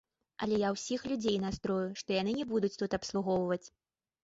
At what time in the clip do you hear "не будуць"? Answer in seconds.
2.41-2.75